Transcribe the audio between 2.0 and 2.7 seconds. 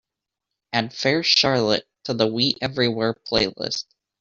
to the We